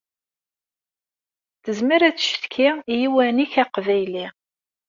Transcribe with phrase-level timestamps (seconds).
[1.63, 4.27] Tezmer ad tcetki i uwanek aqbayli.